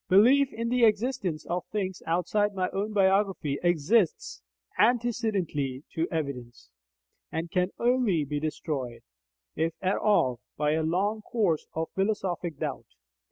Belief 0.09 0.51
in 0.51 0.69
the 0.69 0.83
existence 0.83 1.45
of 1.45 1.63
things 1.71 2.01
outside 2.07 2.55
my 2.55 2.71
own 2.71 2.91
biography 2.91 3.59
exists 3.61 4.41
antecedently 4.79 5.83
to 5.93 6.07
evidence, 6.11 6.71
and 7.31 7.51
can 7.51 7.69
only 7.77 8.25
be 8.25 8.39
destroyed, 8.39 9.03
if 9.55 9.75
at 9.79 9.97
all, 9.97 10.39
by 10.57 10.71
a 10.71 10.81
long 10.81 11.21
course 11.21 11.67
of 11.75 11.91
philosophic 11.93 12.57
doubt. 12.57 12.87